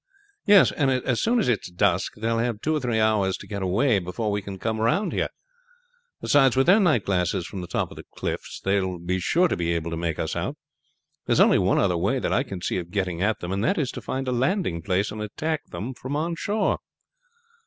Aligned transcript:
"Yes, 0.47 0.71
and 0.71 0.89
as 0.89 1.21
soon 1.21 1.37
as 1.37 1.47
it 1.47 1.59
is 1.61 1.67
dusk 1.67 2.13
they 2.15 2.27
will 2.27 2.39
have 2.39 2.59
two 2.59 2.75
or 2.75 2.79
three 2.79 2.99
hours 2.99 3.37
to 3.37 3.45
get 3.45 3.61
away 3.61 3.99
before 3.99 4.31
we 4.31 4.41
can 4.41 4.57
come 4.57 4.81
round 4.81 5.13
here. 5.13 5.27
Beside, 6.21 6.55
with 6.55 6.65
their 6.65 6.79
night 6.79 7.05
glasses 7.05 7.45
from 7.45 7.61
the 7.61 7.67
top 7.67 7.91
of 7.91 7.97
the 7.97 8.05
cliffs 8.15 8.59
they 8.63 8.81
will 8.81 8.97
be 8.97 9.19
sure 9.19 9.47
to 9.47 9.55
be 9.55 9.73
able 9.73 9.91
to 9.91 9.97
make 9.97 10.17
us 10.17 10.35
out. 10.35 10.57
There 11.27 11.33
is 11.33 11.39
only 11.39 11.59
one 11.59 11.77
other 11.77 11.97
way 11.97 12.17
that 12.17 12.33
I 12.33 12.41
can 12.41 12.63
see 12.63 12.77
of 12.79 12.89
getting 12.89 13.21
at 13.21 13.41
them, 13.41 13.61
that 13.61 13.77
is 13.77 13.91
to 13.91 14.01
find 14.01 14.27
a 14.27 14.31
landing 14.31 14.81
place 14.81 15.11
and 15.11 15.21
attack 15.21 15.65
them 15.69 15.93
from 15.93 16.15
on 16.15 16.33
shore." 16.35 16.79